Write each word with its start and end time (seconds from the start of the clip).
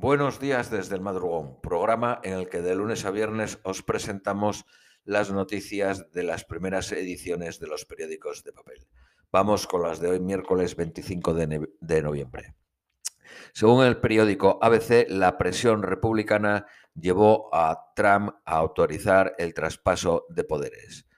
Buenos 0.00 0.38
días 0.38 0.70
desde 0.70 0.94
el 0.94 1.00
madrugón, 1.00 1.60
programa 1.60 2.20
en 2.22 2.34
el 2.34 2.48
que 2.48 2.62
de 2.62 2.76
lunes 2.76 3.04
a 3.04 3.10
viernes 3.10 3.58
os 3.64 3.82
presentamos 3.82 4.64
las 5.04 5.32
noticias 5.32 6.12
de 6.12 6.22
las 6.22 6.44
primeras 6.44 6.92
ediciones 6.92 7.58
de 7.58 7.66
los 7.66 7.84
periódicos 7.84 8.44
de 8.44 8.52
papel. 8.52 8.86
Vamos 9.32 9.66
con 9.66 9.82
las 9.82 9.98
de 9.98 10.10
hoy, 10.10 10.20
miércoles 10.20 10.76
25 10.76 11.34
de, 11.34 11.68
de 11.80 12.02
noviembre. 12.02 12.54
Según 13.52 13.84
el 13.84 13.96
periódico 13.96 14.60
ABC, 14.62 15.08
la 15.08 15.36
presión 15.36 15.82
republicana 15.82 16.66
llevó 16.94 17.52
a 17.52 17.92
Trump 17.96 18.36
a 18.44 18.54
autorizar 18.54 19.34
el 19.36 19.52
traspaso 19.52 20.26
de 20.28 20.44
poderes. 20.44 21.08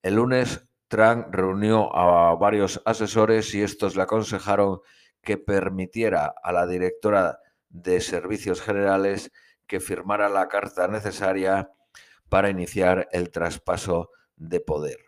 El 0.00 0.14
lunes, 0.14 0.66
Trump 0.88 1.26
reunió 1.30 1.94
a 1.94 2.34
varios 2.36 2.80
asesores 2.86 3.54
y 3.54 3.60
estos 3.60 3.96
le 3.96 4.02
aconsejaron 4.02 4.80
que 5.20 5.36
permitiera 5.36 6.32
a 6.42 6.52
la 6.52 6.66
directora 6.66 7.38
de 7.70 8.00
Servicios 8.00 8.60
Generales 8.60 9.32
que 9.66 9.80
firmara 9.80 10.28
la 10.28 10.48
carta 10.48 10.88
necesaria 10.88 11.70
para 12.28 12.50
iniciar 12.50 13.08
el 13.12 13.30
traspaso 13.30 14.10
de 14.36 14.60
poder. 14.60 14.98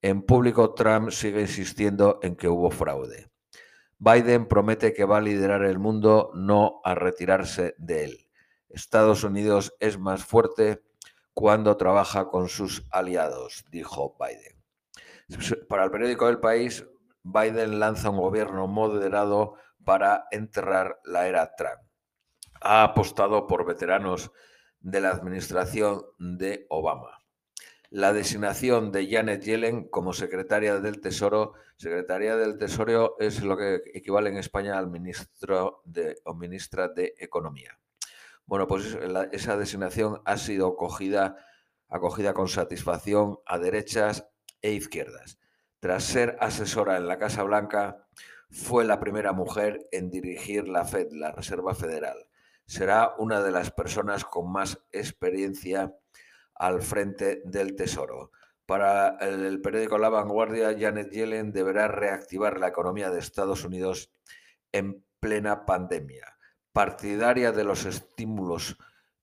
En 0.00 0.22
público, 0.22 0.74
Trump 0.74 1.10
sigue 1.10 1.42
insistiendo 1.42 2.18
en 2.22 2.34
que 2.34 2.48
hubo 2.48 2.70
fraude. 2.70 3.30
Biden 3.98 4.48
promete 4.48 4.92
que 4.92 5.04
va 5.04 5.18
a 5.18 5.20
liderar 5.20 5.64
el 5.64 5.78
mundo, 5.78 6.32
no 6.34 6.80
a 6.82 6.96
retirarse 6.96 7.74
de 7.78 8.04
él. 8.04 8.28
Estados 8.68 9.22
Unidos 9.22 9.74
es 9.78 9.98
más 9.98 10.24
fuerte 10.24 10.82
cuando 11.34 11.76
trabaja 11.76 12.28
con 12.28 12.48
sus 12.48 12.84
aliados, 12.90 13.64
dijo 13.70 14.16
Biden. 14.18 14.60
Para 15.68 15.84
el 15.84 15.90
periódico 15.90 16.28
El 16.28 16.40
País, 16.40 16.84
Biden 17.22 17.78
lanza 17.78 18.10
un 18.10 18.18
gobierno 18.18 18.66
moderado 18.66 19.54
para 19.84 20.24
enterrar 20.30 20.98
la 21.04 21.28
era 21.28 21.54
Trump. 21.54 21.91
Ha 22.62 22.84
apostado 22.84 23.46
por 23.46 23.66
veteranos 23.66 24.32
de 24.80 25.00
la 25.00 25.10
administración 25.10 26.04
de 26.18 26.66
Obama. 26.68 27.18
La 27.90 28.12
designación 28.12 28.90
de 28.90 29.06
Janet 29.10 29.42
Yellen 29.42 29.88
como 29.88 30.12
secretaria 30.12 30.80
del 30.80 31.00
Tesoro, 31.00 31.52
secretaria 31.76 32.36
del 32.36 32.56
Tesoro 32.56 33.16
es 33.18 33.42
lo 33.42 33.56
que 33.56 33.82
equivale 33.92 34.30
en 34.30 34.38
España 34.38 34.78
al 34.78 34.90
ministro 34.90 35.82
de, 35.84 36.16
o 36.24 36.34
ministra 36.34 36.88
de 36.88 37.14
Economía. 37.18 37.78
Bueno, 38.46 38.66
pues 38.66 38.98
esa 39.32 39.56
designación 39.56 40.22
ha 40.24 40.38
sido 40.38 40.68
acogida, 40.68 41.36
acogida 41.88 42.32
con 42.32 42.48
satisfacción 42.48 43.40
a 43.44 43.58
derechas 43.58 44.26
e 44.62 44.72
izquierdas. 44.72 45.38
Tras 45.80 46.04
ser 46.04 46.36
asesora 46.40 46.96
en 46.96 47.08
la 47.08 47.18
Casa 47.18 47.42
Blanca, 47.42 48.06
fue 48.48 48.84
la 48.84 49.00
primera 49.00 49.32
mujer 49.32 49.88
en 49.92 50.10
dirigir 50.10 50.68
la 50.68 50.84
Fed, 50.84 51.08
la 51.12 51.32
Reserva 51.32 51.74
Federal. 51.74 52.26
Será 52.66 53.14
una 53.18 53.42
de 53.42 53.50
las 53.50 53.70
personas 53.70 54.24
con 54.24 54.50
más 54.50 54.78
experiencia 54.92 55.94
al 56.54 56.82
frente 56.82 57.42
del 57.44 57.74
Tesoro. 57.74 58.30
Para 58.66 59.18
el 59.18 59.60
periódico 59.60 59.98
La 59.98 60.08
Vanguardia, 60.08 60.76
Janet 60.78 61.10
Yellen 61.10 61.52
deberá 61.52 61.88
reactivar 61.88 62.58
la 62.58 62.68
economía 62.68 63.10
de 63.10 63.18
Estados 63.18 63.64
Unidos 63.64 64.12
en 64.70 65.04
plena 65.20 65.66
pandemia. 65.66 66.38
Partidaria 66.72 67.52
de 67.52 67.64
los 67.64 67.84
estímulos 67.84 68.78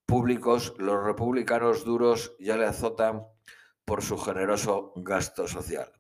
públicos, 0.06 0.76
los 0.78 1.04
republicanos 1.04 1.86
duros 1.86 2.36
ya 2.40 2.58
le 2.58 2.66
azotan 2.66 3.26
por 3.86 4.04
su 4.04 4.18
generoso 4.18 4.94
gasto 4.96 5.48
social. 5.48 5.92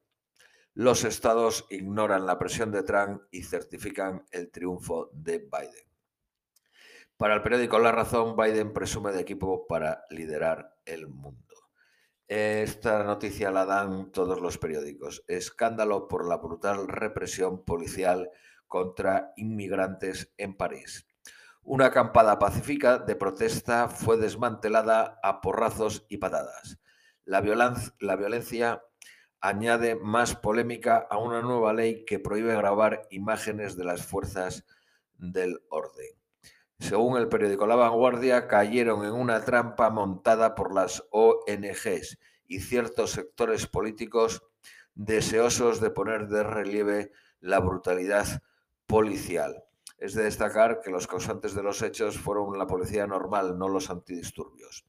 Los 0.75 1.03
estados 1.03 1.65
ignoran 1.69 2.25
la 2.25 2.37
presión 2.37 2.71
de 2.71 2.83
Trump 2.83 3.23
y 3.31 3.43
certifican 3.43 4.25
el 4.31 4.51
triunfo 4.51 5.09
de 5.11 5.39
Biden. 5.39 5.88
Para 7.19 7.35
el 7.35 7.41
periódico 7.41 7.79
La 7.79 7.91
Razón, 7.91 8.37
Biden 8.37 8.71
presume 8.71 9.11
de 9.11 9.19
equipo 9.19 9.67
para 9.67 10.05
liderar 10.09 10.77
el 10.85 11.09
mundo. 11.09 11.53
Esta 12.29 13.03
noticia 13.03 13.51
la 13.51 13.65
dan 13.65 14.13
todos 14.13 14.39
los 14.39 14.57
periódicos. 14.57 15.25
Escándalo 15.27 16.07
por 16.07 16.25
la 16.25 16.37
brutal 16.37 16.87
represión 16.87 17.65
policial 17.65 18.31
contra 18.67 19.33
inmigrantes 19.35 20.33
en 20.37 20.55
París. 20.55 21.09
Una 21.61 21.87
acampada 21.87 22.39
pacífica 22.39 22.99
de 22.99 23.17
protesta 23.17 23.89
fue 23.89 24.15
desmantelada 24.15 25.19
a 25.21 25.41
porrazos 25.41 26.05
y 26.07 26.19
patadas. 26.19 26.79
La, 27.25 27.41
la 27.99 28.15
violencia 28.15 28.81
añade 29.41 29.95
más 29.95 30.37
polémica 30.37 31.05
a 31.09 31.17
una 31.17 31.41
nueva 31.41 31.73
ley 31.73 32.05
que 32.05 32.19
prohíbe 32.19 32.55
grabar 32.55 33.07
imágenes 33.09 33.75
de 33.75 33.83
las 33.83 34.05
fuerzas 34.05 34.65
del 35.17 35.61
orden. 35.67 36.18
Según 36.79 37.17
el 37.17 37.27
periódico 37.27 37.67
La 37.67 37.75
Vanguardia, 37.75 38.47
cayeron 38.47 39.05
en 39.05 39.11
una 39.11 39.43
trampa 39.43 39.89
montada 39.89 40.55
por 40.55 40.73
las 40.73 41.03
ONGs 41.11 42.17
y 42.47 42.59
ciertos 42.61 43.11
sectores 43.11 43.67
políticos 43.67 44.43
deseosos 44.95 45.81
de 45.81 45.91
poner 45.91 46.27
de 46.27 46.43
relieve 46.43 47.11
la 47.41 47.59
brutalidad 47.59 48.41
policial. 48.85 49.63
Es 49.97 50.13
de 50.13 50.23
destacar 50.23 50.79
que 50.81 50.89
los 50.89 51.05
causantes 51.05 51.53
de 51.53 51.63
los 51.63 51.81
hechos 51.81 52.17
fueron 52.17 52.57
la 52.57 52.65
policía 52.65 53.05
normal, 53.05 53.57
no 53.57 53.67
los 53.67 53.89
antidisturbios. 53.89 54.85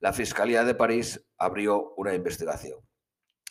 La 0.00 0.12
Fiscalía 0.12 0.64
de 0.64 0.74
París 0.74 1.24
abrió 1.38 1.94
una 1.96 2.14
investigación. 2.14 2.80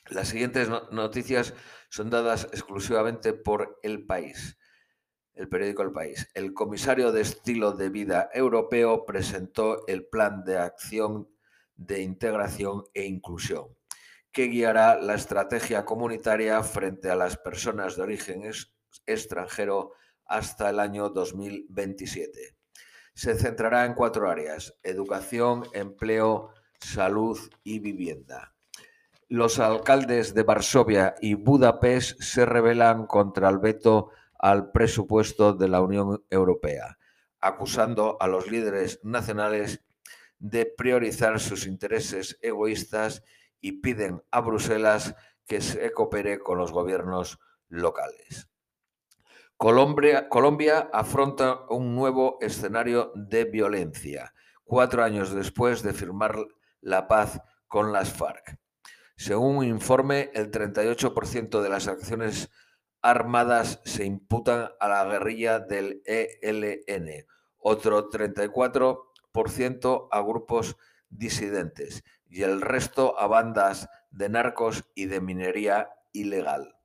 Las 0.09 0.29
siguientes 0.29 0.69
noticias 0.91 1.53
son 1.89 2.09
dadas 2.09 2.45
exclusivamente 2.51 3.33
por 3.33 3.79
El 3.81 4.05
País, 4.05 4.57
el 5.37 5.47
periódico 5.47 5.83
El 5.83 5.91
País. 5.91 6.27
El 6.33 6.53
comisario 6.53 7.11
de 7.11 7.21
estilo 7.21 7.71
de 7.71 7.89
vida 7.89 8.29
europeo 8.33 9.05
presentó 9.05 9.85
el 9.87 10.05
plan 10.05 10.43
de 10.43 10.57
acción 10.57 11.29
de 11.75 12.01
integración 12.01 12.83
e 12.93 13.05
inclusión, 13.05 13.67
que 14.31 14.47
guiará 14.47 14.99
la 14.99 15.13
estrategia 15.13 15.85
comunitaria 15.85 16.61
frente 16.63 17.09
a 17.09 17.15
las 17.15 17.37
personas 17.37 17.95
de 17.95 18.01
origen 18.03 18.43
extranjero 19.05 19.93
hasta 20.25 20.69
el 20.69 20.79
año 20.79 21.09
2027. 21.09 22.55
Se 23.13 23.35
centrará 23.35 23.85
en 23.85 23.93
cuatro 23.93 24.29
áreas, 24.29 24.75
educación, 24.83 25.63
empleo, 25.73 26.51
salud 26.79 27.39
y 27.63 27.79
vivienda. 27.79 28.53
Los 29.29 29.59
alcaldes 29.59 30.33
de 30.33 30.43
Varsovia 30.43 31.15
y 31.19 31.33
Budapest 31.33 32.21
se 32.21 32.45
rebelan 32.45 33.07
contra 33.07 33.49
el 33.49 33.57
veto 33.57 34.11
al 34.39 34.71
presupuesto 34.71 35.53
de 35.53 35.67
la 35.67 35.81
Unión 35.81 36.23
Europea, 36.29 36.97
acusando 37.39 38.17
a 38.19 38.27
los 38.27 38.49
líderes 38.51 38.99
nacionales 39.03 39.83
de 40.39 40.65
priorizar 40.65 41.39
sus 41.39 41.65
intereses 41.65 42.37
egoístas 42.41 43.23
y 43.59 43.81
piden 43.81 44.23
a 44.31 44.41
Bruselas 44.41 45.15
que 45.45 45.61
se 45.61 45.91
coopere 45.91 46.39
con 46.39 46.57
los 46.57 46.71
gobiernos 46.71 47.39
locales. 47.69 48.49
Colombia, 49.55 50.29
Colombia, 50.29 50.89
afronta 50.93 51.61
un 51.69 51.95
nuevo 51.95 52.37
escenario 52.41 53.11
de 53.15 53.45
violencia, 53.45 54.33
cuatro 54.63 55.03
años 55.03 55.33
después 55.33 55.81
de 55.81 55.93
firmar 55.93 56.37
la 56.81 57.07
paz 57.07 57.41
con 57.67 57.91
las 57.91 58.13
FARC. 58.13 58.59
Según 59.15 59.57
un 59.57 59.65
informe, 59.65 60.29
el 60.35 60.51
38% 60.51 61.61
de 61.61 61.69
las 61.69 61.87
acciones 61.87 62.51
armadas 63.01 63.81
se 63.85 64.05
imputan 64.05 64.69
a 64.79 64.87
la 64.87 65.05
guerrilla 65.05 65.59
del 65.59 66.01
ELN, 66.05 67.25
otro 67.57 68.09
34% 68.09 70.07
a 70.11 70.21
grupos 70.21 70.77
disidentes 71.09 72.03
y 72.29 72.43
el 72.43 72.61
resto 72.61 73.19
a 73.19 73.27
bandas 73.27 73.89
de 74.11 74.29
narcos 74.29 74.83
y 74.95 75.05
de 75.05 75.21
minería 75.21 75.89
ilegal. 76.11 76.75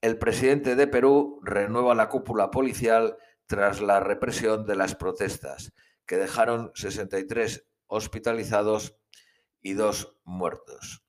El 0.00 0.18
presidente 0.18 0.76
de 0.76 0.86
Perú 0.86 1.40
renueva 1.42 1.94
la 1.94 2.08
cúpula 2.08 2.50
policial 2.50 3.16
tras 3.46 3.80
la 3.80 3.98
represión 3.98 4.66
de 4.66 4.76
las 4.76 4.94
protestas, 4.94 5.72
que 6.06 6.16
dejaron 6.16 6.70
63 6.74 7.66
hospitalizados 7.86 8.96
y 9.60 9.72
dos 9.74 10.16
muertos. 10.24 11.02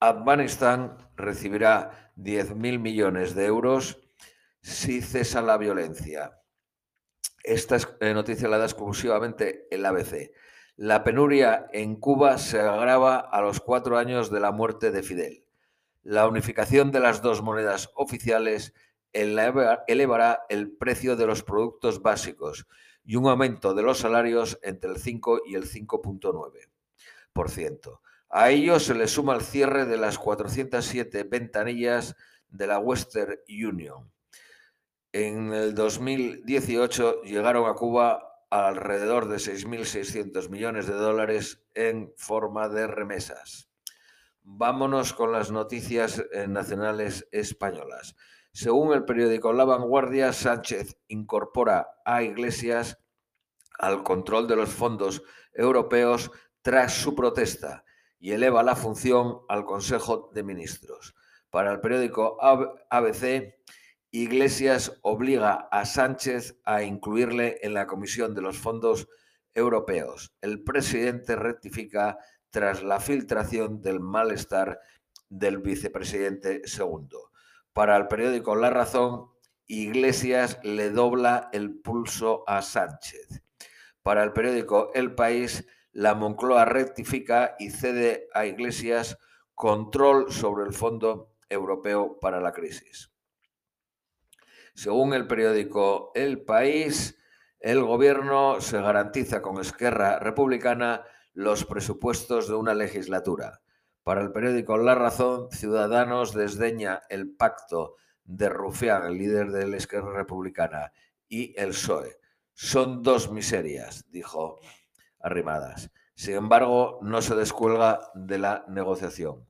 Afganistán 0.00 0.96
recibirá 1.16 2.09
10.000 2.22 2.78
millones 2.78 3.34
de 3.34 3.46
euros 3.46 3.98
si 4.60 5.00
cesa 5.00 5.42
la 5.42 5.56
violencia. 5.56 6.38
Esta 7.42 7.78
eh, 8.00 8.12
noticia 8.12 8.48
la 8.48 8.58
da 8.58 8.66
exclusivamente 8.66 9.66
el 9.70 9.86
ABC. 9.86 10.32
La 10.76 11.02
penuria 11.04 11.68
en 11.72 11.96
Cuba 11.96 12.36
se 12.38 12.60
agrava 12.60 13.18
a 13.18 13.40
los 13.40 13.60
cuatro 13.60 13.96
años 13.98 14.30
de 14.30 14.40
la 14.40 14.52
muerte 14.52 14.90
de 14.90 15.02
Fidel. 15.02 15.46
La 16.02 16.28
unificación 16.28 16.90
de 16.90 17.00
las 17.00 17.22
dos 17.22 17.40
monedas 17.42 17.90
oficiales 17.94 18.74
elevará 19.12 20.44
el 20.48 20.72
precio 20.72 21.16
de 21.16 21.26
los 21.26 21.42
productos 21.42 22.00
básicos 22.00 22.66
y 23.04 23.16
un 23.16 23.26
aumento 23.26 23.74
de 23.74 23.82
los 23.82 23.98
salarios 23.98 24.58
entre 24.62 24.90
el 24.90 24.96
5 24.98 25.42
y 25.46 25.56
el 25.56 25.68
5.9%. 25.68 28.00
A 28.32 28.50
ello 28.50 28.78
se 28.78 28.94
le 28.94 29.08
suma 29.08 29.34
el 29.34 29.40
cierre 29.40 29.86
de 29.86 29.96
las 29.96 30.16
407 30.16 31.24
ventanillas 31.24 32.14
de 32.48 32.68
la 32.68 32.78
Western 32.78 33.40
Union. 33.48 34.12
En 35.10 35.52
el 35.52 35.74
2018 35.74 37.22
llegaron 37.22 37.68
a 37.68 37.74
Cuba 37.74 38.22
alrededor 38.48 39.26
de 39.26 39.38
6.600 39.38 40.48
millones 40.48 40.86
de 40.86 40.94
dólares 40.94 41.64
en 41.74 42.12
forma 42.16 42.68
de 42.68 42.86
remesas. 42.86 43.68
Vámonos 44.42 45.12
con 45.12 45.32
las 45.32 45.50
noticias 45.50 46.24
eh, 46.32 46.46
nacionales 46.46 47.26
españolas. 47.32 48.14
Según 48.52 48.92
el 48.92 49.04
periódico 49.04 49.52
La 49.52 49.64
Vanguardia, 49.64 50.32
Sánchez 50.32 50.96
incorpora 51.08 51.88
a 52.04 52.22
Iglesias 52.22 52.98
al 53.76 54.04
control 54.04 54.46
de 54.46 54.54
los 54.54 54.70
fondos 54.70 55.24
europeos 55.52 56.30
tras 56.62 56.94
su 56.94 57.16
protesta 57.16 57.84
y 58.20 58.32
eleva 58.32 58.62
la 58.62 58.76
función 58.76 59.40
al 59.48 59.64
Consejo 59.64 60.30
de 60.34 60.44
Ministros. 60.44 61.14
Para 61.50 61.72
el 61.72 61.80
periódico 61.80 62.36
ABC, 62.40 63.56
Iglesias 64.12 64.98
obliga 65.02 65.68
a 65.72 65.84
Sánchez 65.84 66.60
a 66.64 66.82
incluirle 66.82 67.58
en 67.62 67.74
la 67.74 67.86
Comisión 67.86 68.34
de 68.34 68.42
los 68.42 68.58
Fondos 68.58 69.08
Europeos. 69.54 70.34
El 70.40 70.62
presidente 70.62 71.34
rectifica 71.34 72.18
tras 72.50 72.82
la 72.82 73.00
filtración 73.00 73.80
del 73.80 74.00
malestar 74.00 74.80
del 75.28 75.58
vicepresidente 75.58 76.66
segundo. 76.66 77.30
Para 77.72 77.96
el 77.96 78.08
periódico 78.08 78.54
La 78.54 78.70
Razón, 78.70 79.30
Iglesias 79.66 80.58
le 80.64 80.90
dobla 80.90 81.48
el 81.52 81.80
pulso 81.80 82.42
a 82.48 82.60
Sánchez. 82.62 83.42
Para 84.02 84.24
el 84.24 84.32
periódico 84.32 84.90
El 84.94 85.14
País, 85.14 85.64
la 85.92 86.14
Moncloa 86.14 86.64
rectifica 86.64 87.56
y 87.58 87.70
cede 87.70 88.28
a 88.32 88.46
Iglesias 88.46 89.18
control 89.54 90.32
sobre 90.32 90.64
el 90.64 90.72
Fondo 90.72 91.34
Europeo 91.48 92.18
para 92.20 92.40
la 92.40 92.52
Crisis. 92.52 93.12
Según 94.74 95.12
el 95.14 95.26
periódico 95.26 96.12
El 96.14 96.42
País, 96.42 97.18
el 97.58 97.82
gobierno 97.82 98.60
se 98.60 98.80
garantiza 98.80 99.42
con 99.42 99.60
Esquerra 99.60 100.18
Republicana 100.18 101.04
los 101.34 101.64
presupuestos 101.64 102.48
de 102.48 102.54
una 102.54 102.74
legislatura. 102.74 103.60
Para 104.02 104.22
el 104.22 104.32
periódico 104.32 104.78
La 104.78 104.94
Razón, 104.94 105.50
Ciudadanos 105.50 106.32
desdeña 106.32 107.02
el 107.10 107.34
pacto 107.36 107.96
de 108.24 108.48
Rufián, 108.48 109.06
el 109.06 109.18
líder 109.18 109.50
de 109.50 109.66
la 109.66 109.76
Esquerra 109.76 110.12
Republicana, 110.12 110.92
y 111.28 111.54
el 111.60 111.70
PSOE. 111.70 112.16
Son 112.54 113.02
dos 113.02 113.30
miserias, 113.30 114.06
dijo 114.10 114.58
Arrimadas. 115.20 115.90
Sin 116.14 116.34
embargo, 116.34 116.98
no 117.02 117.22
se 117.22 117.34
descuelga 117.34 118.00
de 118.14 118.38
la 118.38 118.64
negociación. 118.68 119.46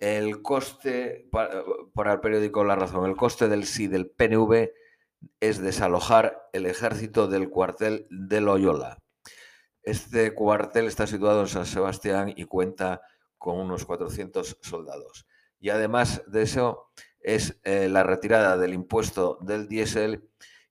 El 0.00 0.42
coste, 0.42 1.28
para 1.94 2.12
el 2.12 2.20
periódico 2.20 2.64
La 2.64 2.76
Razón, 2.76 3.08
el 3.08 3.16
coste 3.16 3.48
del 3.48 3.64
sí 3.64 3.88
del 3.88 4.08
PNV 4.10 4.70
es 5.40 5.60
desalojar 5.60 6.48
el 6.52 6.66
ejército 6.66 7.26
del 7.26 7.50
cuartel 7.50 8.06
de 8.10 8.40
Loyola. 8.40 9.02
Este 9.82 10.34
cuartel 10.34 10.86
está 10.86 11.06
situado 11.06 11.40
en 11.40 11.48
San 11.48 11.66
Sebastián 11.66 12.32
y 12.36 12.44
cuenta 12.44 13.02
con 13.38 13.58
unos 13.58 13.84
400 13.84 14.58
soldados. 14.60 15.26
Y 15.60 15.70
además 15.70 16.22
de 16.26 16.42
eso 16.42 16.90
es 17.20 17.60
eh, 17.64 17.88
la 17.88 18.02
retirada 18.02 18.56
del 18.56 18.74
impuesto 18.74 19.38
del 19.40 19.68
diésel 19.68 20.28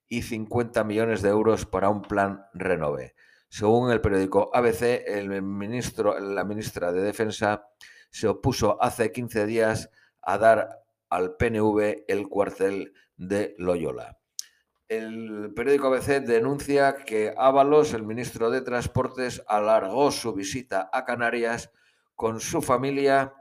y 0.07 0.21
50 0.21 0.83
millones 0.83 1.21
de 1.21 1.29
euros 1.29 1.65
para 1.65 1.89
un 1.89 2.01
plan 2.01 2.45
renove. 2.53 3.15
Según 3.49 3.91
el 3.91 4.01
periódico 4.01 4.49
ABC, 4.53 5.03
el 5.07 5.41
ministro, 5.41 6.19
la 6.19 6.43
ministra 6.43 6.91
de 6.91 7.01
Defensa 7.01 7.69
se 8.09 8.27
opuso 8.27 8.81
hace 8.81 9.11
15 9.11 9.45
días 9.45 9.89
a 10.21 10.37
dar 10.37 10.83
al 11.09 11.37
PNV 11.37 12.03
el 12.07 12.27
cuartel 12.27 12.93
de 13.15 13.55
Loyola. 13.57 14.17
El 14.89 15.53
periódico 15.53 15.87
ABC 15.87 16.21
denuncia 16.21 16.95
que 16.95 17.33
Ábalos, 17.37 17.93
el 17.93 18.03
ministro 18.03 18.49
de 18.49 18.61
Transportes, 18.61 19.43
alargó 19.47 20.11
su 20.11 20.33
visita 20.33 20.89
a 20.93 21.03
Canarias 21.05 21.71
con 22.15 22.39
su 22.39 22.61
familia, 22.61 23.33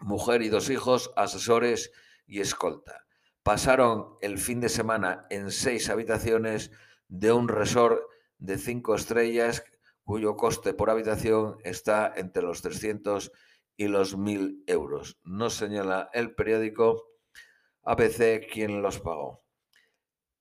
mujer 0.00 0.42
y 0.42 0.48
dos 0.48 0.70
hijos, 0.70 1.12
asesores 1.16 1.92
y 2.26 2.40
escolta. 2.40 3.06
Pasaron 3.42 4.16
el 4.20 4.38
fin 4.38 4.60
de 4.60 4.68
semana 4.68 5.26
en 5.30 5.50
seis 5.50 5.88
habitaciones 5.88 6.70
de 7.08 7.32
un 7.32 7.48
resort 7.48 8.00
de 8.38 8.58
cinco 8.58 8.94
estrellas 8.94 9.64
cuyo 10.04 10.36
coste 10.36 10.72
por 10.72 10.90
habitación 10.90 11.58
está 11.64 12.12
entre 12.16 12.42
los 12.42 12.62
300 12.62 13.30
y 13.76 13.88
los 13.88 14.16
1.000 14.16 14.64
euros. 14.66 15.18
No 15.22 15.50
señala 15.50 16.10
el 16.12 16.34
periódico 16.34 17.04
ABC 17.82 18.46
quién 18.50 18.82
los 18.82 19.00
pagó. 19.00 19.42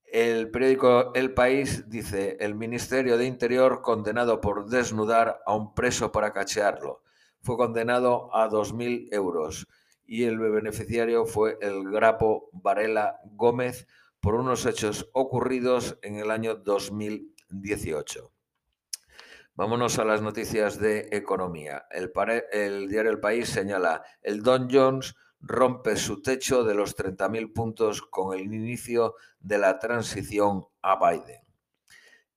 El 0.03 0.49
periódico 0.51 1.13
El 1.13 1.33
País 1.33 1.89
dice, 1.89 2.38
el 2.39 2.55
Ministerio 2.55 3.17
de 3.17 3.25
Interior 3.25 3.81
condenado 3.81 4.39
por 4.39 4.69
desnudar 4.69 5.41
a 5.45 5.53
un 5.53 5.73
preso 5.73 6.13
para 6.13 6.31
cachearlo. 6.31 7.03
Fue 7.41 7.57
condenado 7.57 8.33
a 8.33 8.50
2.000 8.50 9.09
euros 9.11 9.67
y 10.05 10.23
el 10.23 10.39
beneficiario 10.39 11.25
fue 11.25 11.57
el 11.61 11.83
grapo 11.91 12.50
Varela 12.53 13.19
Gómez 13.25 13.85
por 14.21 14.35
unos 14.35 14.65
hechos 14.65 15.09
ocurridos 15.11 16.00
en 16.01 16.15
el 16.15 16.31
año 16.31 16.55
2018. 17.49 18.31
Vámonos 19.55 19.97
a 19.97 20.05
las 20.05 20.21
noticias 20.21 20.79
de 20.79 21.09
economía. 21.11 21.85
El, 21.89 22.11
el 22.51 22.88
diario 22.89 23.11
El 23.11 23.19
País 23.19 23.49
señala, 23.49 24.03
el 24.21 24.44
Don 24.44 24.69
Jones 24.71 25.15
rompe 25.39 25.95
su 25.95 26.21
techo 26.21 26.63
de 26.63 26.75
los 26.75 26.95
30.000 26.95 27.53
puntos 27.53 28.01
con 28.01 28.38
el 28.38 28.53
inicio 28.53 29.15
de 29.39 29.57
la 29.57 29.79
transición 29.79 30.65
a 30.81 30.97
Biden. 30.97 31.41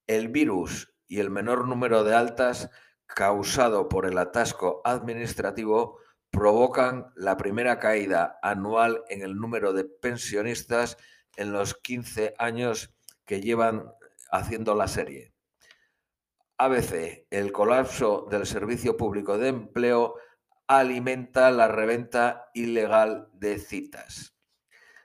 El 0.07 0.29
virus 0.29 0.95
y 1.07 1.21
el 1.21 1.31
menor 1.31 1.67
número 1.67 2.05
de 2.05 2.15
altas 2.15 2.71
causado 3.07 3.89
por 3.89 4.07
el 4.07 4.17
atasco 4.19 4.81
administrativo 4.85 5.99
provocan 6.31 7.13
la 7.17 7.37
primera 7.37 7.79
caída 7.79 8.39
anual 8.43 9.03
en 9.09 9.23
el 9.23 9.37
número 9.37 9.73
de 9.73 9.85
pensionistas 9.85 10.97
en 11.37 11.53
los 11.53 11.75
15 11.75 12.35
años 12.39 12.95
que 13.25 13.41
llevan 13.41 13.93
haciendo 14.31 14.75
la 14.75 14.89
serie. 14.89 15.35
ABC, 16.59 17.27
el 17.31 17.53
colapso 17.53 18.27
del 18.31 18.47
servicio 18.47 18.97
público 18.97 19.39
de 19.39 19.49
empleo 19.49 20.17
alimenta 20.67 21.51
la 21.51 21.69
reventa 21.69 22.51
ilegal 22.55 23.29
de 23.33 23.59
citas. 23.59 24.37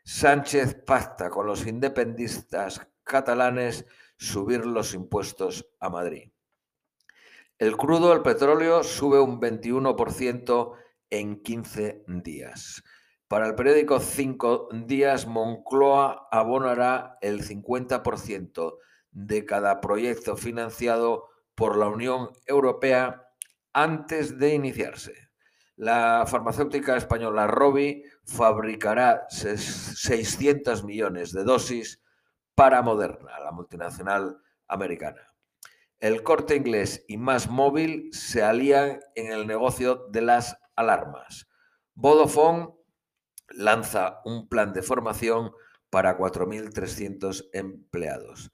Sánchez 0.04 0.84
pacta 0.86 1.30
con 1.30 1.48
los 1.48 1.66
independistas 1.66 2.88
catalanes 3.04 3.86
subir 4.18 4.66
los 4.66 4.94
impuestos 4.94 5.66
a 5.80 5.90
Madrid. 5.90 6.32
El 7.58 7.78
crudo, 7.78 8.14
el 8.14 8.22
petróleo, 8.22 8.84
sube 8.84 9.20
un 9.20 9.40
21% 9.40 10.74
en 11.10 11.42
15 11.42 12.04
días. 12.08 12.84
Para 13.28 13.48
el 13.48 13.56
periódico 13.56 14.00
Cinco 14.00 14.68
Días, 14.72 15.26
Moncloa 15.26 16.28
abonará 16.32 17.18
el 17.22 17.42
50% 17.42 18.78
de 19.16 19.46
cada 19.46 19.82
proyecto 19.82 20.36
financiado 20.36 21.30
por 21.56 21.78
la 21.78 21.88
Unión 21.88 22.30
Europea 22.46 23.30
antes 23.74 24.38
de 24.38 24.54
iniciarse. 24.54 25.14
La 25.78 26.26
farmacéutica 26.28 26.96
española 26.96 27.48
Robi 27.48 28.04
fabricará 28.26 29.26
600 29.30 30.84
millones 30.84 31.32
de 31.32 31.44
dosis 31.44 32.02
para 32.56 32.82
Moderna, 32.82 33.40
la 33.40 33.52
multinacional 33.52 34.38
americana. 34.68 35.34
El 36.00 36.22
corte 36.22 36.56
inglés 36.56 37.06
y 37.08 37.18
Más 37.18 37.50
Móvil 37.50 38.10
se 38.12 38.44
alían 38.44 39.00
en 39.16 39.32
el 39.32 39.48
negocio 39.48 40.08
de 40.10 40.22
las 40.22 40.58
alarmas. 40.76 41.48
Vodafone 41.94 42.70
lanza 43.50 44.22
un 44.26 44.50
plan 44.50 44.74
de 44.74 44.82
formación 44.82 45.52
para 45.90 46.18
4.300 46.18 47.50
empleados. 47.54 48.52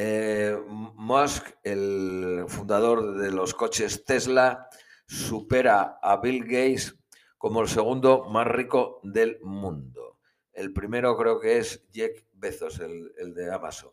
Eh, 0.00 0.56
Musk, 0.68 1.56
el 1.64 2.44
fundador 2.46 3.16
de 3.16 3.32
los 3.32 3.52
coches 3.52 4.04
Tesla, 4.04 4.68
supera 5.08 5.98
a 6.00 6.18
Bill 6.18 6.44
Gates 6.44 6.96
como 7.36 7.62
el 7.62 7.68
segundo 7.68 8.22
más 8.30 8.46
rico 8.46 9.00
del 9.02 9.40
mundo. 9.42 10.20
El 10.52 10.72
primero 10.72 11.16
creo 11.16 11.40
que 11.40 11.58
es 11.58 11.84
Jeff 11.92 12.22
Bezos, 12.32 12.78
el, 12.78 13.34
de 13.34 13.52
Amazon. 13.52 13.90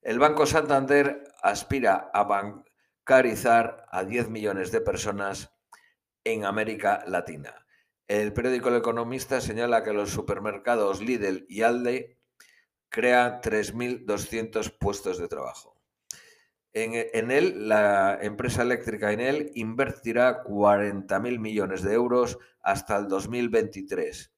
El 0.00 0.20
Banco 0.20 0.46
Santander 0.46 1.24
aspira 1.42 2.08
a 2.14 2.22
bancarizar 2.22 3.84
a 3.90 4.04
10 4.04 4.30
millones 4.30 4.70
de 4.70 4.80
personas 4.80 5.52
en 6.22 6.44
América 6.44 7.02
Latina. 7.08 7.66
El 8.06 8.32
periódico 8.32 8.68
El 8.68 8.76
Economista 8.76 9.40
señala 9.40 9.82
que 9.82 9.92
los 9.92 10.10
supermercados 10.10 11.00
Lidl 11.00 11.46
y 11.48 11.62
Aldi 11.62 12.16
crean 12.88 13.40
3.200 13.40 14.76
puestos 14.78 15.18
de 15.18 15.28
trabajo. 15.28 15.76
En, 16.78 17.30
él, 17.30 17.70
la 17.70 18.18
empresa 18.20 18.60
eléctrica 18.60 19.10
en 19.10 19.20
él 19.20 19.50
invertirá 19.54 20.44
40.000 20.44 21.38
millones 21.38 21.82
de 21.82 21.94
euros 21.94 22.38
hasta 22.60 22.98
el 22.98 23.08
2023, 23.08 24.30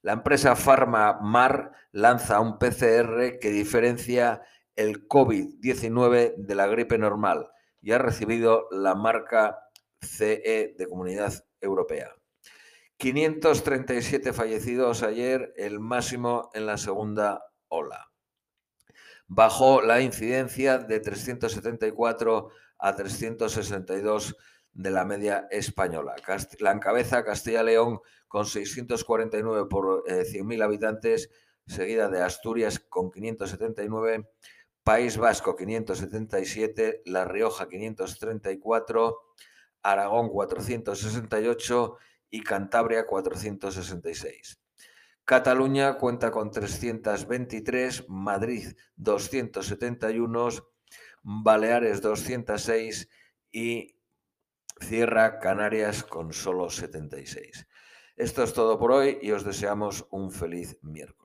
La 0.01 0.11
empresa 0.11 0.53
PharmaMar 0.53 1.71
lanza 1.93 2.41
un 2.41 2.59
PCR 2.59 3.39
que 3.39 3.51
diferencia 3.51 4.41
el 4.75 5.07
COVID-19 5.07 6.35
de 6.35 6.55
la 6.55 6.67
gripe 6.67 6.97
normal 6.97 7.52
y 7.83 7.91
ha 7.91 7.97
recibido 7.99 8.67
la 8.71 8.95
marca 8.95 9.59
CE 10.01 10.73
de 10.77 10.87
Comunidad 10.87 11.45
Europea. 11.59 12.15
537 12.97 14.31
fallecidos 14.31 15.03
ayer, 15.03 15.53
el 15.57 15.81
máximo 15.81 16.49
en 16.53 16.65
la 16.65 16.77
segunda 16.77 17.43
ola. 17.67 18.09
Bajó 19.27 19.81
la 19.81 19.99
incidencia 20.01 20.77
de 20.77 21.01
374 21.01 22.49
a 22.77 22.95
362 22.95 24.37
de 24.71 24.91
la 24.91 25.03
media 25.03 25.47
española. 25.51 26.15
La 26.59 26.71
encabeza 26.71 27.25
Castilla-León 27.25 27.99
con 28.27 28.45
649 28.45 29.67
por 29.69 30.03
100.000 30.05 30.59
eh, 30.59 30.63
habitantes, 30.63 31.29
seguida 31.67 32.09
de 32.09 32.21
Asturias 32.21 32.79
con 32.79 33.11
579 33.11 34.29
País 34.83 35.15
Vasco 35.17 35.55
577, 35.55 37.03
La 37.05 37.23
Rioja 37.23 37.69
534, 37.69 39.17
Aragón 39.81 40.27
468 40.27 41.97
y 42.29 42.43
Cantabria 42.43 43.05
466. 43.05 44.59
Cataluña 45.23 45.97
cuenta 45.97 46.31
con 46.31 46.51
323, 46.51 48.09
Madrid 48.09 48.75
271, 48.97 50.49
Baleares 51.21 52.01
206 52.01 53.07
y 53.53 53.95
cierra 54.81 55.39
Canarias 55.39 56.03
con 56.03 56.33
solo 56.33 56.69
76. 56.69 57.67
Esto 58.17 58.43
es 58.43 58.53
todo 58.53 58.77
por 58.77 58.91
hoy 58.91 59.17
y 59.21 59.31
os 59.31 59.45
deseamos 59.45 60.05
un 60.11 60.29
feliz 60.29 60.77
miércoles. 60.81 61.22